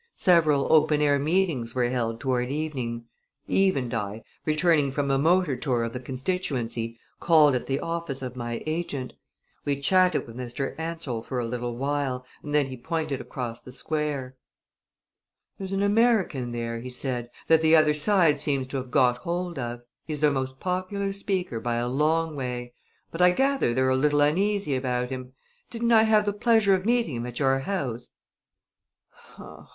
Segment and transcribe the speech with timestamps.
[0.15, 3.05] Several open air meetings were held toward evening.
[3.47, 8.23] Eve and I, returning from a motor tour of the constituency, called at the office
[8.23, 9.13] of my agent.
[9.63, 10.73] We chatted with Mr.
[10.79, 14.35] Ansell for a little while and then he pointed across the square.
[15.59, 19.59] "There's an American there," he said, "that the other side seems to have got hold
[19.59, 19.81] of.
[20.07, 22.73] He's their most popular speaker by a long way;
[23.11, 25.33] but I gather they're a little uneasy about him.
[25.69, 28.13] Didn't I have the pleasure of meeting him at your house?"